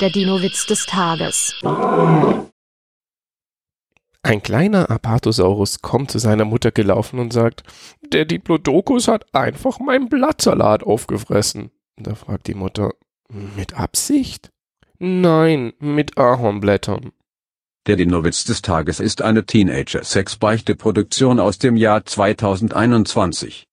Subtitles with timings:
[0.00, 1.54] Der Dino-Witz des Tages.
[4.22, 7.62] Ein kleiner Apatosaurus kommt zu seiner Mutter gelaufen und sagt,
[8.12, 11.70] der Diplodocus hat einfach meinen Blattsalat aufgefressen.
[11.96, 12.92] Da fragt die Mutter,
[13.30, 14.50] mit Absicht?
[14.98, 17.12] Nein, mit Ahornblättern.
[17.86, 23.64] Der Dinowitz des Tages ist eine Teenager-Sex-Beichte-Produktion aus dem Jahr 2021.